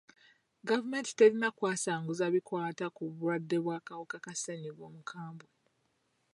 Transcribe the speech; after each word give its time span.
Gavumenti 0.67 1.11
terina 1.19 1.49
kwasanguza 1.57 2.25
bikwata 2.33 2.85
ku 2.95 3.03
balwadde 3.11 3.57
b'akawuka 3.65 4.17
ka 4.25 4.33
ssenyiga 4.35 4.83
omukambwe. 4.89 5.49